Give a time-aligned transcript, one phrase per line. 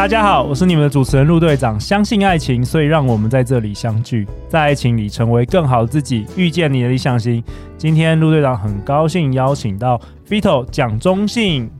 [0.00, 1.78] 大家好，我是你们的主持人陆队长。
[1.78, 7.44] 相信爱情，所以让我们在这里相聚，在爱情里成为更好的自己，遇见你的理想型。
[7.76, 11.70] 今天陆队长很高兴邀请到 Vito 蒋中信。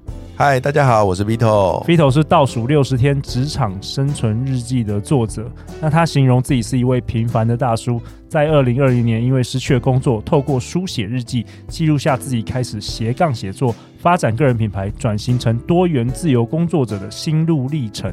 [0.42, 1.84] 嗨，大家好，我是 Vito。
[1.84, 5.52] Vito 是倒数六十天职场生存日记的作者。
[5.82, 18.10] 那他形容自己是一位平凡的大叔，在二零二零年因为失去了工作，透过书写日记记录下自己开始斜杠写作、发展个人品牌、转型成多元自由工作者的心路历程。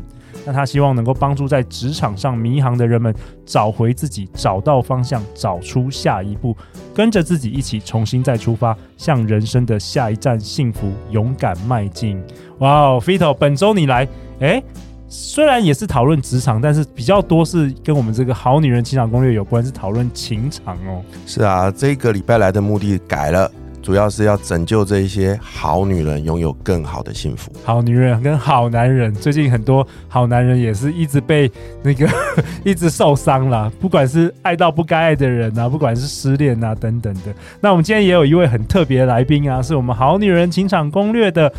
[0.48, 3.14] 那他希望能够帮助在职场上迷航的人们
[3.46, 6.56] 找回自己，找到方向，找出下一步，
[6.96, 12.18] 跟着自己一起重新再出发，向人生的下一站幸福勇敢迈进。
[12.60, 14.08] 哇哦，Fito，本周你来，
[14.40, 14.64] 诶，
[15.10, 21.04] 虽然也是讨论职场，但是比较多是跟我们这个好女人情场攻略有关，是讨论情场哦。
[21.26, 23.52] 是啊，这个礼拜来的目的改了。
[23.82, 27.52] 主要是要拯救这一些好女人拥有更好的幸福。
[27.64, 31.50] 好女人跟好男人，最近很多好男人也是一直被
[31.82, 32.08] 那个
[32.66, 37.34] 一直受伤了，不管是爱到不该爱的人啊，不管是失恋啊等等的。
[37.62, 41.52] 那我们今天也有一位很特别的来宾啊，是我们好女人情场攻略的。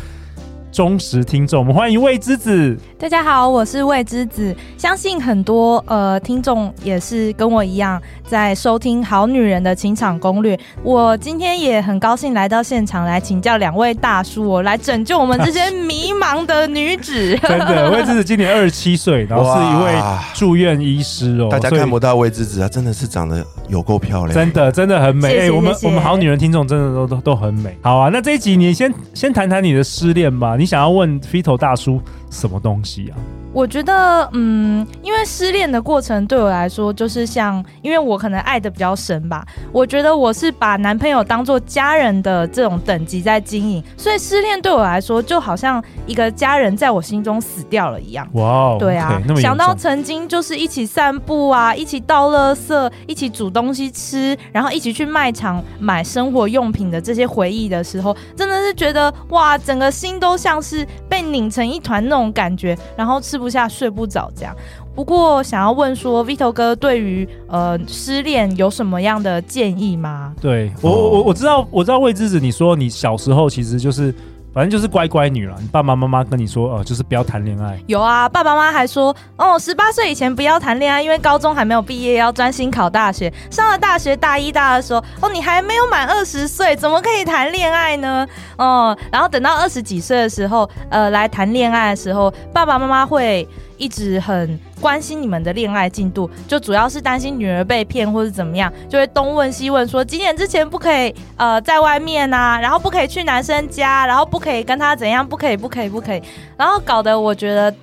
[0.71, 2.77] 忠实听众，我们欢迎魏之子。
[2.97, 4.55] 大家好，我是魏之子。
[4.77, 10.55] 相信很多呃听众也是跟我一样在收听《好女人的情场攻略》。
[10.83, 17.35] 我今天也很高兴来到现场来请教两位大叔，我来拯救我们这些迷茫的女子。
[17.41, 20.01] 真的，魏之子今年二十七岁，然后是一位
[20.35, 21.47] 住院医师哦。
[21.49, 25.29] 大家看不到魏之子啊，真的是长得有够漂亮，真的真的很美。
[25.29, 27.75] 哎、欸，我们我们好女人听众真的都都都很美。
[27.81, 30.57] 好啊，那这一集你先先谈谈你的失恋吧。
[30.59, 33.15] 你想要问 Fito 大叔什么东西啊？
[33.51, 39.43] 我觉得，嗯，因为失恋的过程对我来说，就是像，因为我可能爱的比较深吧。
[39.71, 48.27] 我觉得我是把男朋友当做家人的这种等级在经营，所以失恋对我来说，就好像一个家人在我心中死掉了一样。
[48.33, 64.53] 哇哦，对啊，okay, 想到曾经就是一起散步啊，一起倒垃圾，一起煮东西吃，然后一起去卖场买生活用品的这些回忆的时候，真的是觉得哇，整个心都像是被拧成一团那种感觉，然后吃不下睡不着这样，
[64.93, 70.35] 不过想要问说，Vito 哥对于呃失恋有什么样的建议吗？
[70.41, 74.13] 对我我我知道我知道魏之子，你说你小时候其实就是
[74.59, 77.79] 反正就是乖乖女了，你爸爸妈妈跟你说呃就是不要谈恋爱。
[77.87, 83.33] 有啊，爸爸妈妈还说哦，十八岁以前不要谈恋爱，因为高中还没有毕业，要专心考大学。
[83.49, 88.27] 上了大学大一大二说，哦你还没有满二十岁，怎么可以谈恋爱呢？
[88.57, 93.47] 哦，然后等到二十几岁的时候，呃来谈恋爱的时候，爸爸妈妈会。
[93.79, 106.21] 一直很关心你们的恋爱进度，就主要是担心女儿被骗或是怎么样，就会东问西问，说几点之前不可以呃在外面啊，然后不可以去男生家，然后不可以跟他怎样，不可以不可以不可以，
[106.57, 107.73] 然后搞得我觉得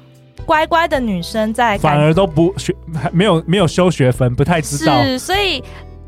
[0.44, 2.72] 乖乖的女生在反而都不学，
[3.10, 5.02] 没有没有修学分，不太知道。
[5.02, 5.64] 是，所以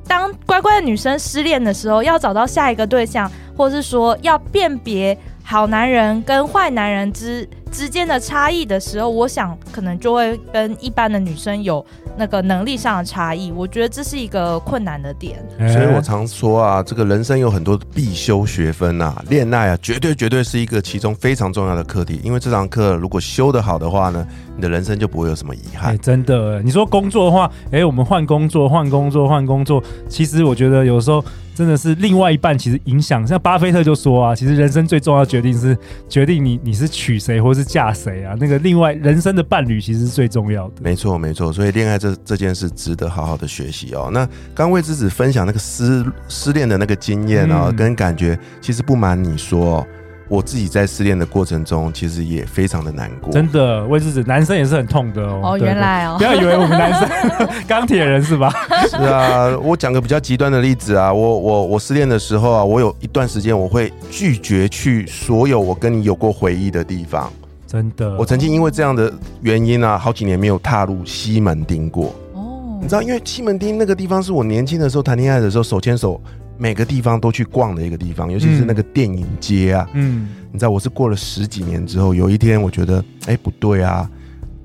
[0.06, 11.84] 当乖乖的女生失恋的时候，要找到下一个对象，或是说要辨别好男人跟坏男人之之间的差异的时候，我想可能就会跟一般的女生有
[12.17, 13.53] 那个能力上的差异。
[13.53, 15.39] 我觉得这是一个困难的点。
[15.73, 22.21] 所以我常说啊，这个人生有很多必修学分啊，恋爱啊，绝对绝对是一个其中非常重要的课题。
[22.25, 24.27] 因为这堂课如果修得好的话呢，
[24.58, 25.92] 你的人生就不会有什么遗憾。
[25.92, 31.24] 欸，真的，你说工作的话，哎，我们换工作，换工作，换工作，其实我觉得有时候。
[31.54, 35.76] 真的是另外一半，其实影响像巴菲特就说啊，其实人生最重要的决定是
[36.08, 38.32] 决定你你是娶谁或是嫁谁啊。
[38.38, 40.75] 那个另外人生的伴侣其实是最重要的。
[40.80, 44.08] 没错没错，所以恋爱这这件事值得好好的学习哦。
[44.12, 49.84] 那刚为之子分享那个失失恋的那个经验啊，嗯、跟感觉，其实不瞒你说。
[50.28, 53.32] 我自己在失恋的过程中，其实也非常的难过。
[53.32, 55.40] 真的，魏之子，男生也是很痛的哦。
[55.42, 58.52] 哦，原来哦，不要以为我们男生 钢铁人是吧？
[58.90, 67.32] 是啊，我讲个比较极端的例子啊，我我我失恋的时候啊，我有一段时间我会拒绝去所有我跟你有过回忆的地方。
[67.66, 72.14] 真的，我曾经因为这样的原因啊，好几年没有踏入西门町过。
[72.34, 76.20] 哦，你知道，因为西门町那个地方是我年轻的时候谈恋爱的时候手牵手。
[76.58, 79.88] 每个地方都去逛的一个地方，尤其是那个电影街啊。
[79.94, 84.10] 嗯，你知道我是过了十几年之后，有一天我觉得，哎，不对啊，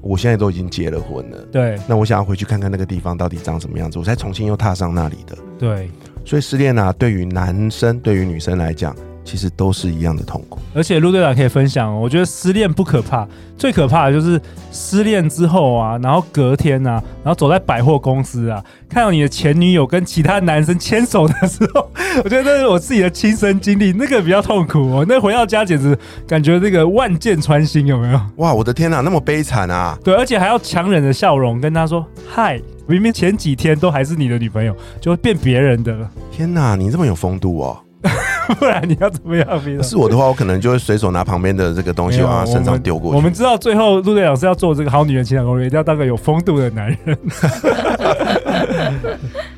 [0.01, 1.38] 我现在都已经结了婚了。
[1.51, 5.38] 对，那我想要回去看看那个地方到底长什么样子，我才重新又踏上那里的。
[5.57, 5.90] 对，
[6.25, 8.96] 所以失恋啊，对于男生，对于女生来讲。
[9.25, 11.94] 其实都是一样的痛苦，而且陆队长可以分享。
[12.00, 13.28] 我觉得失恋不可怕，
[13.58, 14.40] 最可怕的就是
[14.72, 21.90] 失恋之后啊，然后隔天啊，然后走在百货公司啊，看到你的前女友跟其他男生牵手的时候，
[22.24, 25.06] 我觉得那是我自己的亲身经历，那个比较痛苦哦。
[25.08, 25.98] 那回到家简直
[26.28, 28.20] 感觉那个万箭穿心，有没有？
[28.38, 29.98] 哇，我的天哪，那么悲惨啊！
[30.04, 36.10] 对，而且还要强忍着笑容跟他说嗨，明明前几天都还是你的女朋友，就会变别人的了。
[36.31, 37.80] 天哪，你这么有风度哦！
[38.60, 39.84] 不然你要怎么样？
[39.84, 43.16] 是我的话，我可能就会随手拿旁边的这个东西往他身上丢过去。
[43.16, 47.18] 我们知道最后陆队长是要做这个好女人情感攻略，一定要当个有风度的男人。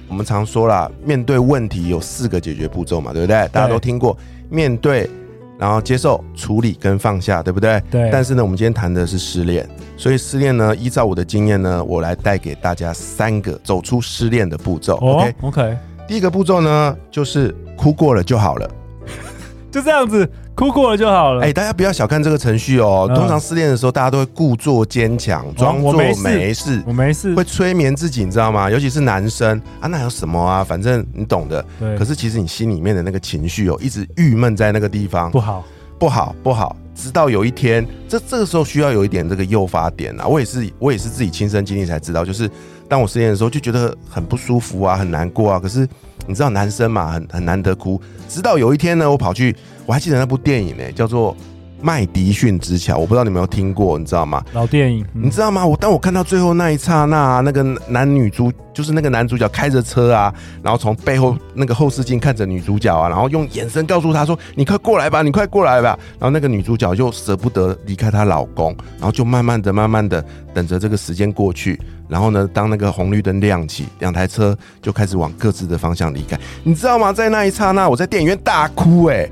[0.08, 3.36] 我们常说啦，面对问题有四个解决步骤嘛，对不对？
[3.52, 4.18] 大家都听过，
[4.50, 5.10] 面对，
[5.58, 7.82] 然后接受、处理跟放下，对不对？
[7.92, 8.10] 对。
[8.12, 9.68] 但是呢，我们今天谈的是失恋，
[9.98, 14.96] 所以失恋呢，依照我的经验呢，我来带给大家三个走出失恋的步骤。
[15.42, 15.76] OK。
[16.08, 18.70] 第一个步骤呢，就是哭过了就好了，
[19.72, 21.42] 就这样子，哭过了就好了。
[21.42, 23.08] 哎、欸，大家不要小看这个程序哦。
[23.10, 28.70] 嗯、通常失恋的时候，大家都会故作坚强，装作没事，没事，我没事，会催眠自己，你知道吗？
[28.70, 30.64] 尤其是男生啊，那有什么啊？
[30.64, 31.66] 反正你懂的。
[31.80, 31.98] 对。
[31.98, 35.66] 可是其实你心里面的那个情绪哦，一直郁闷在那个地方，不好，
[35.98, 36.76] 不好，不好。
[36.94, 40.28] 直到有一天，这这个时候需要有一点这个诱发点啊。
[40.28, 42.50] 我也是，我也是自己亲身经历才知道，就是。
[42.88, 45.60] 当我失恋的时候，就觉得很不舒服啊，很难过啊。
[45.60, 45.88] 可是
[46.28, 48.00] 你知道，男生嘛，很很难得哭。
[48.28, 49.56] 直到有一天呢，我跑去，
[49.86, 51.36] 我还记得那部电影呢，叫做。
[51.82, 54.44] 麦迪逊之桥，我不知道你们有没有听过，你知道吗？
[54.54, 55.66] 老电影，嗯、你知道吗？
[55.66, 60.34] 我当我看到最后那一刹那，那个男女主就是那个男主角开着车啊，
[60.64, 70.24] 然后从背后那个后视镜看着女主角啊，然后用眼神告诉她说：“你快过来吧，你快过来吧。”然后那个女主角就舍不得离开她老公，然后就慢慢的、慢慢的
[70.54, 71.80] 等着这个时间过去。
[72.08, 76.40] 然后呢，当那个红绿灯亮起，两台车就开始往各自的方向离开。
[76.64, 77.12] 你知道吗？
[77.12, 79.30] 在那一刹那，我在电影院大哭、欸，哎。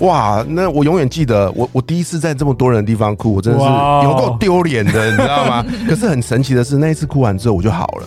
[0.00, 5.64] 哇，那我永远记得，我我第一次在这么多人的地方哭，我真的是有够丢脸的，你知道吗？
[5.88, 8.06] 可是很神奇的是，那一次哭完之后我就好了。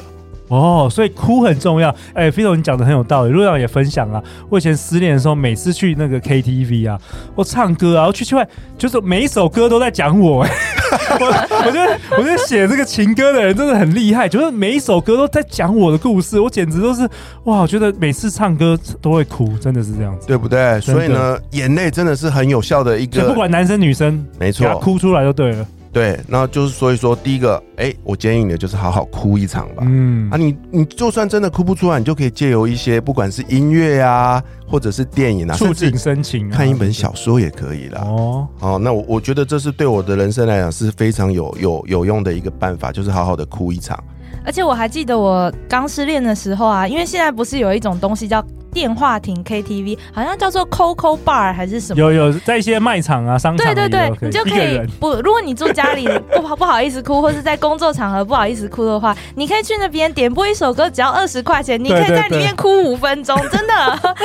[0.50, 1.90] 哦，所以哭很重要。
[2.14, 3.32] 哎、欸，Vito，你讲的很有道理。
[3.32, 7.00] 陆阳也分享啊，我以前失恋的时候，每次去那个 KTV 啊，
[7.36, 8.48] 我唱歌啊，我去去外，
[8.78, 10.52] 就是每一首歌都在讲我、欸。
[11.20, 11.26] 我
[11.66, 17.08] 我觉得，我觉得写这个情歌的人真的很厉害，就是每一首歌都在讲我的故事，我简直都是
[17.46, 17.62] 哇！
[17.62, 20.80] 我觉得每次唱歌都会哭，真的是这样子，对不对？
[20.82, 25.66] 所以呢，眼泪真的是很有效的一个，不管男生女生，没错，哭出来就对了。
[25.92, 29.84] 对，那就是所以说，第一个，哎、欸，我建议你的就是好好哭一场吧。
[29.88, 38.02] 嗯啊你，你你就算真的哭不出来，你就可以借由一些不管是音乐啊，或者是电影啊，触景生情、啊，看一本小说也可以啦。
[38.06, 43.98] 哦，哦，那我我觉得这是对我的人生来讲是非常有有有用的一个办法，就是好好的哭一场。
[44.46, 48.46] 而且我还记得我刚失恋的时候啊，因为现在不是有一种东西叫。
[48.80, 52.00] 电话亭 KTV 好像叫做 Coco Bar 还是什么？
[52.00, 64.16] 有有在一些卖场啊、商场，对对对，你就可以不，如果你住家里 不好不好意思哭，或是在工作场合不好意思哭的话，你可以去那边点播一首歌，只要二十块钱，你可以在里面哭五分钟，真的。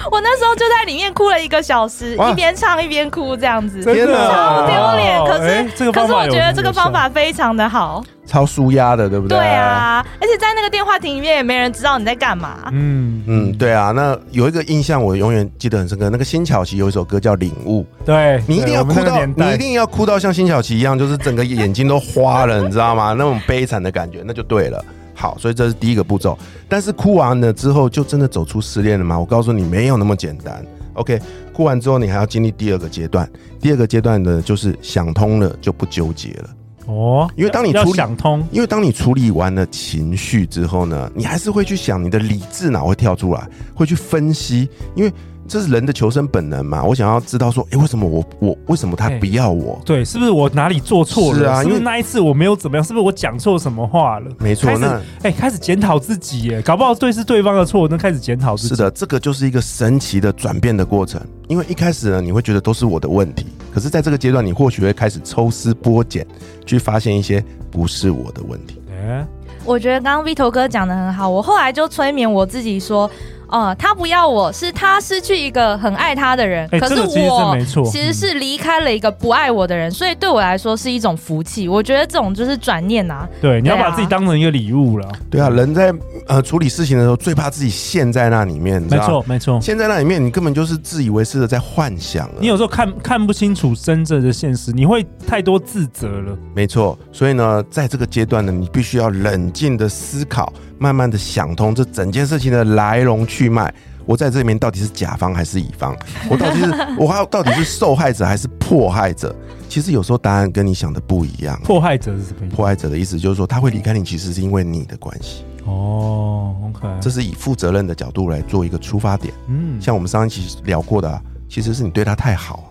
[0.10, 5.24] 我那时候就在里面哭了一个小时，一边唱一边哭，这样子，真的超丢脸。
[5.24, 8.02] 可是可是我觉得这个方法非常的好。
[8.26, 9.36] 超舒压的，对不对？
[9.36, 12.58] 对啊，而且在那个电话亭里面也没人知道你在干嘛。
[12.70, 13.90] 嗯嗯，对啊。
[13.90, 16.08] 那有一个印象，我永远记得很深刻。
[16.10, 23.16] 那个辛晓琪有一首歌叫《领悟》，对，你一定要哭到，你一定要哭到像辛晓琪一样，就是整个眼睛都花了，你知道吗？
[23.18, 24.84] 那种悲惨的感觉，那就对了。
[25.20, 26.36] 好，所以这是第一个步骤。
[26.66, 29.20] 但是哭完了之后，就真的走出失恋了吗？
[29.20, 30.64] 我告诉你，没有那么简单。
[30.94, 31.20] OK，
[31.52, 33.30] 哭完之后，你还要经历第二个阶段。
[33.60, 36.50] 第二个阶段呢，就是想通了，就不纠结了。
[36.86, 45.12] 哦，因为当你处理想通，因为当你处理完了情绪之后呢，你还是会去想，你的理智脑会跳出来，会去分析，因为。
[45.50, 46.80] 这是人的求生本能嘛？
[46.84, 49.82] 我想要知道说，哎，为什么我我为什么他不要我？
[49.84, 51.38] 对，是不是我哪里做错了？
[51.40, 54.30] 是啊，因为那一次我没有怎么样，是不是我讲错什么话了？
[54.38, 58.76] 没错，那哎，开始检讨自己耶，搞不好对是对方的错，那开始检讨自己。
[58.76, 61.20] 是的，这个就是一个神奇的转变的过程。
[61.48, 66.24] 因为一开始呢，你会觉得都是我的问题，可是在这个阶段，你或许会开始抽丝剥茧，
[66.64, 68.80] 去发现一些不是我的问题。
[68.92, 69.26] 哎，
[69.64, 73.10] 我觉得刚刚 Vito 哥讲的很好，我后来就催眠我自己说。
[73.50, 76.68] 哦，他不要我，是他失去一个很爱他的人。
[76.68, 81.68] 欸、可是我其实，其实是离开了一个不爱我的人，嗯、所以对我来说是一种福气。
[81.68, 83.28] 我觉得这种就是转念呐、啊。
[83.40, 85.08] 对，你要把自己当成一个礼物了。
[85.30, 85.92] 对啊，人在
[86.26, 88.80] 呃处理事情的时候，最怕自己陷在那里面。
[88.82, 92.30] 没错，没错，陷在那里面，你根本就是自以为是的在幻想。
[92.38, 96.36] 你有时候看看不清楚真正的现实，你会太多自责了。
[96.54, 100.52] 没错，所以呢，在这个阶段呢，你必须要冷静的思考。
[100.80, 103.72] 慢慢的想通这整件事情的来龙去脉。
[104.06, 105.94] 我在这里面到底是甲方还是乙方？
[106.28, 109.36] 我到底是 我还到底是受害者还是迫害者？
[109.68, 111.60] 其实有时候答案跟你想的不一样。
[111.62, 112.56] 迫害者是什么意思？
[112.56, 115.44] 迫害者的意思就是说，他会离开你，其实是因为你的关系。
[115.66, 119.32] 哦，OK，这是以负责任的角度来做一个出发点。
[119.48, 122.56] 嗯，像我们上一期聊过的啊，其实是你对他太好。
[122.56, 122.69] 哦，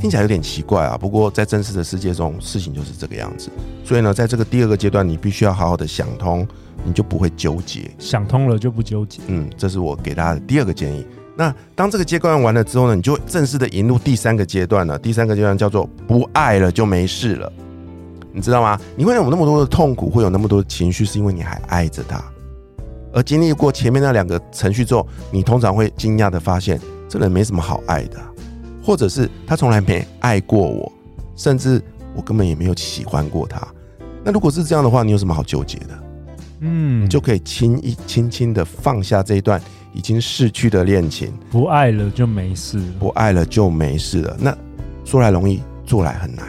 [0.00, 0.96] 听起来有点奇怪啊。
[0.96, 3.50] 不过在真实的世界中，事情就是这个样子。
[3.84, 6.46] 所以呢，在这个第二个阶段，你必须要好好的想通。
[6.84, 9.20] 你就不会纠结，想通了就不纠结。
[9.26, 11.04] 嗯，这是我给大家的第二个建议。
[11.36, 14.96] 那当这个阶段完了之后呢，你就正式的引入第三个阶段了。
[14.96, 17.52] 第三个阶段叫做不爱了就没事了，
[18.32, 18.80] 你知道吗？
[18.96, 22.22] 你会有那么多的痛苦，会有那么多的情绪，是因为你还爱着他。
[23.12, 28.20] 而经历过前面那两个程序之后，你通常会惊讶的发现，这人没什么好爱的，
[28.88, 30.90] 或者是他从来没爱过我，
[31.36, 31.78] 甚至
[32.16, 33.60] 我根本也没有喜欢过他。
[34.24, 35.98] 那如果是这样的话，你有什么好纠结的？
[36.60, 39.60] 嗯，就可以轻易轻轻的放下这一段
[39.92, 44.34] 已经逝去的恋情，不爱了就没事，不爱了就没事了。
[44.40, 44.56] 那
[45.04, 46.46] 说来容易，做来很难。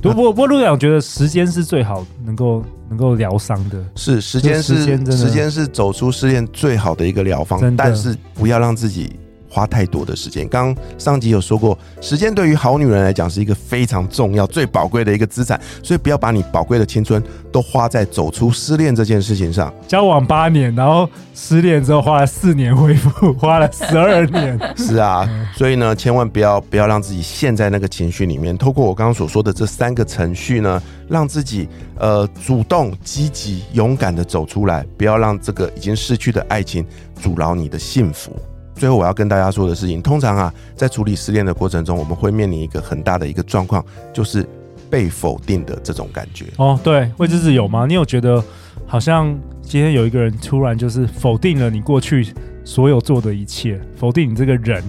[0.00, 9.18] 不不不，陆队长觉得时间是最好能够能够疗伤的，是时间是时间是走出失恋最好的一个疗方，但是不要让自己。
[9.56, 19.72] 花太多的时间，刚刚上集有说过，时间对于好女人来讲是一个非常重要、最宝贵的一个资产，所以不要把你宝贵的青春都花在走出失恋这件事情上。
[19.88, 24.60] 交往八年，然后失恋之后花了四年恢复，花了十二年。
[24.76, 28.58] 是啊，所以呢，千万不要不要让自己陷在那个情绪里面。
[28.58, 31.66] 透过我刚刚所说的这三个程序呢，让自己
[31.98, 36.84] 呃主动、积极、勇敢的走出来，不要让这个已经失去的爱情
[37.18, 38.36] 阻挠你的幸福。
[38.76, 44.46] 最后我要跟大家说的事情，通常啊，在处理失恋的过程中，我们会面临一个很大的一个状况，就是
[44.90, 46.44] 被否定的这种感觉。
[46.58, 47.86] 哦，对，魏之子有吗？
[47.86, 48.42] 你有觉得
[48.86, 52.32] 好像今天有一个人突然就是否定了你过去
[52.64, 54.84] 所有做的一切，否定你这个人？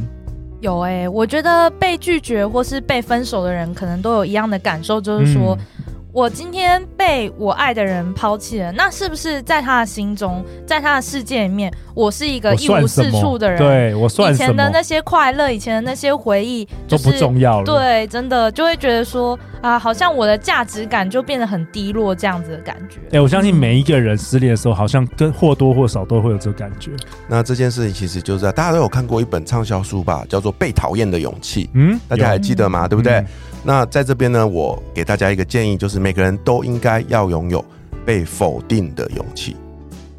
[0.59, 5.57] 有哎、欸，我觉得被拒绝或是被分手的人，可能都有一样的感受，就是说。
[5.59, 5.65] 嗯
[6.13, 13.57] 我今天被我爱的人抛弃了，那是不是在他的心中，在他的世界里面，我是一个一无是处的人？
[13.57, 14.31] 对，我算？
[14.31, 17.65] 以前的那些快乐，以前的那些回忆，就是，都不重要了。
[17.65, 22.99] 对，真的就会觉得说啊，好像我的价值感就变得很低落，这样子的感觉。
[23.05, 26.91] 哎、欸，我相信每一个人失恋的时候，好像跟或多或少都会有这个感觉。
[27.27, 31.65] 那这件事情其实就是大家都有看过一本畅销书吧，叫做《被讨厌的勇气》。
[31.73, 32.87] 嗯，大家还记得吗？
[32.87, 33.13] 对不对？
[33.13, 33.27] 嗯
[33.63, 37.65] 那在这边呢，我给大家一个建议，就是每个人都应该要拥有
[38.05, 39.57] 被否定的勇气。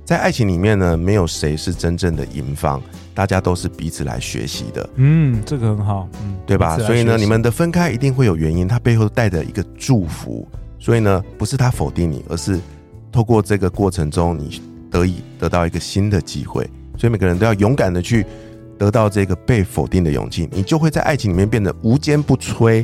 [0.08, 2.80] 在爱情里面呢，没有谁是真正的赢方，
[3.12, 4.88] 大家都是彼此来学习的。
[4.94, 6.78] 嗯，这个很好，嗯，对吧？
[6.78, 10.48] 所以呢，你们的分开一定会有原因，它背后带着一个祝福。
[10.78, 12.58] 所以呢，不是他否定你，而是
[13.12, 16.66] 透过这个过程中，你得以得到一个新的机会。
[16.96, 18.24] 所以每个人都要勇敢的去
[18.78, 22.82] 得到这个被否定的勇气，你就会在爱情里面变得无坚不摧。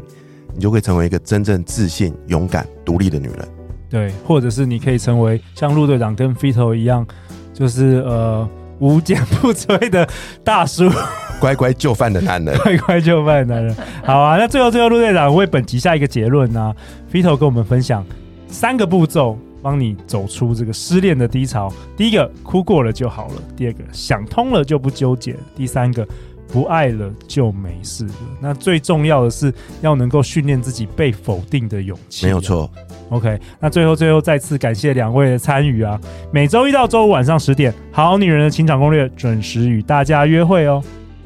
[0.52, 3.48] 你就会成为一个真正自信、勇敢、独立的女人。
[3.94, 7.06] 对，或者是你可以成为像陆队长跟 Fito 一样，
[7.52, 8.48] 就是呃
[8.80, 10.04] 无坚不摧的
[10.42, 10.90] 大叔，
[11.38, 13.76] 乖乖就范的男人， 乖乖就范的男人。
[14.02, 16.76] 好啊，那最后最后陆队长为本集下一个结论呢、啊、
[17.12, 18.04] Vito 跟我们分享
[18.48, 21.72] 三个步骤，帮你走出这个失恋的低潮。
[21.96, 26.04] 第一个，哭过了就好了；第二个，想通了就不纠结；第三个。
[26.52, 28.12] 不爱了就没事了。
[28.38, 32.26] 那最重要的是要能够训练自己被否定的勇气。
[32.26, 32.70] 没有错。
[33.10, 36.00] OK，那最后最后再次感谢两位的参与啊！
[36.32, 40.82] 每周一到周五晚上十点，《好女人的情场攻略》准时与大家约会哦。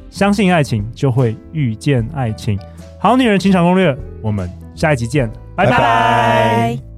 [0.09, 2.59] 相信爱情，就会遇见爱情。
[2.99, 5.71] 好女人情场攻略，我们下一集见，拜拜。
[5.71, 6.88] 拜拜。